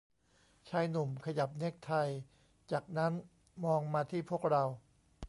[0.69, 1.91] ชายหนุ่มขยับเนคไท
[2.71, 3.13] จากนั้น
[3.63, 4.63] มองมาที่พวกเรา